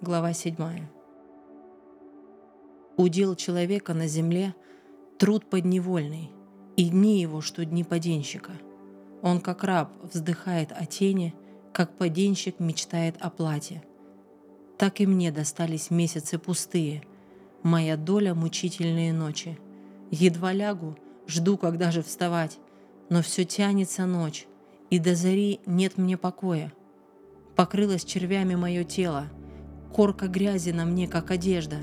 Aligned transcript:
глава 0.00 0.32
7. 0.32 0.54
Удел 2.96 3.34
человека 3.34 3.94
на 3.94 4.06
земле– 4.06 4.54
труд 5.18 5.44
подневольный, 5.50 6.30
и 6.76 6.88
дни 6.88 7.20
его, 7.20 7.40
что 7.40 7.64
дни 7.64 7.82
поденщика. 7.82 8.52
Он, 9.22 9.40
как 9.40 9.64
раб, 9.64 9.90
вздыхает 10.02 10.70
о 10.70 10.86
тени, 10.86 11.34
как 11.72 11.96
поденщик 11.96 12.60
мечтает 12.60 13.16
о 13.18 13.30
плате. 13.30 13.82
Так 14.76 15.00
и 15.00 15.06
мне 15.06 15.32
достались 15.32 15.90
месяцы 15.90 16.38
пустые, 16.38 17.02
моя 17.64 17.96
доля 17.96 18.34
мучительные 18.34 19.12
ночи. 19.12 19.58
Едва 20.12 20.52
лягу, 20.52 20.96
жду, 21.26 21.56
когда 21.56 21.90
же 21.90 22.04
вставать, 22.04 22.58
но 23.08 23.20
все 23.20 23.44
тянется 23.44 24.06
ночь, 24.06 24.46
и 24.90 25.00
до 25.00 25.16
зари 25.16 25.58
нет 25.66 25.98
мне 25.98 26.16
покоя. 26.16 26.72
Покрылось 27.56 28.04
червями 28.04 28.54
мое 28.54 28.84
тело, 28.84 29.28
корка 29.92 30.28
грязи 30.28 30.70
на 30.70 30.84
мне, 30.84 31.08
как 31.08 31.30
одежда. 31.30 31.76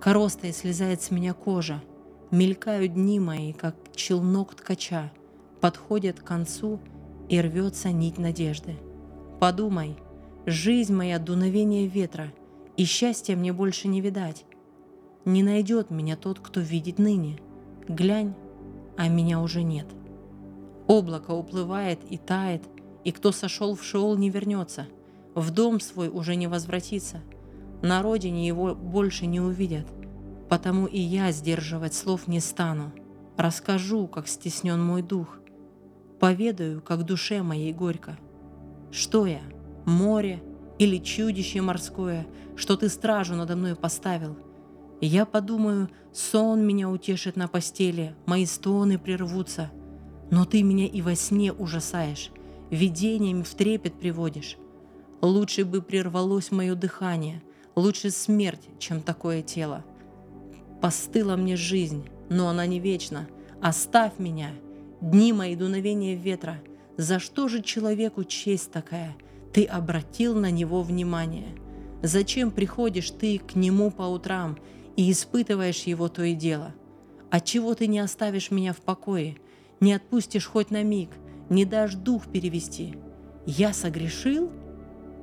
Коростой 0.00 0.52
слезает 0.52 1.02
с 1.02 1.10
меня 1.10 1.32
кожа, 1.34 1.82
мелькают 2.30 2.94
дни 2.94 3.20
мои, 3.20 3.52
как 3.52 3.76
челнок 3.94 4.54
ткача, 4.54 5.12
подходят 5.60 6.20
к 6.20 6.24
концу 6.24 6.80
и 7.28 7.40
рвется 7.40 7.90
нить 7.90 8.18
надежды. 8.18 8.76
Подумай, 9.38 9.96
жизнь 10.46 10.94
моя 10.94 11.18
дуновение 11.18 11.86
ветра, 11.86 12.32
и 12.76 12.84
счастья 12.84 13.36
мне 13.36 13.52
больше 13.52 13.88
не 13.88 14.00
видать. 14.00 14.44
Не 15.24 15.42
найдет 15.42 15.90
меня 15.90 16.16
тот, 16.16 16.40
кто 16.40 16.60
видит 16.60 16.98
ныне. 16.98 17.38
Глянь, 17.88 18.34
а 18.96 19.08
меня 19.08 19.40
уже 19.40 19.62
нет. 19.62 19.86
Облако 20.88 21.30
уплывает 21.30 22.00
и 22.10 22.18
тает, 22.18 22.62
и 23.04 23.12
кто 23.12 23.32
сошел 23.32 23.74
в 23.74 23.84
Шеол 23.84 24.16
не 24.16 24.30
вернется, 24.30 24.88
в 25.34 25.50
дом 25.50 25.80
свой 25.80 26.08
уже 26.08 26.36
не 26.36 26.46
возвратится, 26.46 27.20
на 27.82 28.02
родине 28.02 28.46
его 28.46 28.74
больше 28.74 29.26
не 29.26 29.40
увидят, 29.40 29.86
потому 30.48 30.86
и 30.86 30.98
я 30.98 31.32
сдерживать 31.32 31.94
слов 31.94 32.28
не 32.28 32.40
стану. 32.40 32.92
Расскажу, 33.36 34.06
как 34.06 34.28
стеснен 34.28 34.82
мой 34.82 35.02
дух, 35.02 35.38
поведаю, 36.20 36.80
как 36.80 37.04
душе 37.04 37.42
моей 37.42 37.72
горько. 37.72 38.18
Что 38.90 39.26
я, 39.26 39.40
море 39.86 40.42
или 40.78 40.98
чудище 40.98 41.60
морское, 41.60 42.26
что 42.54 42.76
ты 42.76 42.88
стражу 42.88 43.34
надо 43.34 43.56
мной 43.56 43.74
поставил? 43.74 44.36
Я 45.00 45.26
подумаю, 45.26 45.88
сон 46.12 46.64
меня 46.64 46.88
утешит 46.88 47.34
на 47.34 47.48
постели, 47.48 48.14
мои 48.26 48.46
стоны 48.46 48.98
прервутся, 48.98 49.72
но 50.30 50.44
ты 50.44 50.62
меня 50.62 50.86
и 50.86 51.02
во 51.02 51.16
сне 51.16 51.52
ужасаешь, 51.52 52.30
видениями 52.70 53.42
в 53.42 53.52
трепет 53.54 53.98
приводишь. 53.98 54.58
Лучше 55.22 55.64
бы 55.64 55.80
прервалось 55.80 56.50
мое 56.50 56.74
дыхание, 56.74 57.40
лучше 57.76 58.10
смерть, 58.10 58.68
чем 58.80 59.00
такое 59.00 59.40
тело. 59.42 59.84
Постыла 60.80 61.36
мне 61.36 61.54
жизнь, 61.54 62.08
но 62.28 62.48
она 62.48 62.66
не 62.66 62.80
вечна. 62.80 63.28
Оставь 63.60 64.18
меня, 64.18 64.50
дни 65.00 65.32
мои 65.32 65.54
дуновения 65.54 66.16
ветра. 66.16 66.60
За 66.96 67.20
что 67.20 67.46
же 67.46 67.62
человеку 67.62 68.24
честь 68.24 68.72
такая? 68.72 69.16
Ты 69.52 69.64
обратил 69.64 70.34
на 70.34 70.50
него 70.50 70.82
внимание. 70.82 71.56
Зачем 72.02 72.50
приходишь 72.50 73.12
ты 73.12 73.38
к 73.38 73.54
нему 73.54 73.92
по 73.92 74.02
утрам 74.02 74.58
и 74.96 75.08
испытываешь 75.12 75.84
его 75.84 76.08
то 76.08 76.24
и 76.24 76.34
дело? 76.34 76.74
Отчего 77.30 77.76
ты 77.76 77.86
не 77.86 78.00
оставишь 78.00 78.50
меня 78.50 78.72
в 78.72 78.78
покое, 78.78 79.36
не 79.78 79.92
отпустишь 79.92 80.46
хоть 80.46 80.72
на 80.72 80.82
миг, 80.82 81.10
не 81.48 81.64
дашь 81.64 81.94
дух 81.94 82.26
перевести? 82.26 82.96
Я 83.46 83.72
согрешил? 83.72 84.50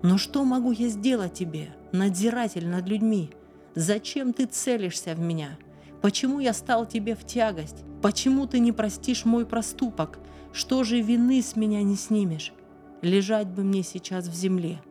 Но 0.01 0.17
что 0.17 0.43
могу 0.45 0.71
я 0.71 0.87
сделать 0.87 1.33
тебе, 1.33 1.69
надзиратель 1.91 2.67
над 2.67 2.87
людьми? 2.87 3.31
Зачем 3.75 4.33
ты 4.33 4.45
целишься 4.45 5.13
в 5.13 5.19
меня? 5.19 5.57
Почему 6.01 6.39
я 6.39 6.53
стал 6.53 6.85
тебе 6.85 7.15
в 7.15 7.25
тягость? 7.25 7.83
Почему 8.01 8.47
ты 8.47 8.59
не 8.59 8.71
простишь 8.71 9.25
мой 9.25 9.45
проступок? 9.45 10.19
Что 10.53 10.83
же 10.83 11.01
вины 11.01 11.41
с 11.41 11.55
меня 11.55 11.83
не 11.83 11.95
снимешь? 11.95 12.53
Лежать 13.01 13.47
бы 13.47 13.63
мне 13.63 13.83
сейчас 13.83 14.27
в 14.27 14.33
земле, 14.33 14.81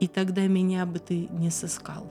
и 0.00 0.06
тогда 0.06 0.46
меня 0.46 0.86
бы 0.86 0.98
ты 0.98 1.28
не 1.30 1.50
сыскал. 1.50 2.06